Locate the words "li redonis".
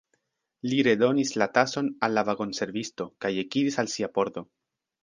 0.71-1.33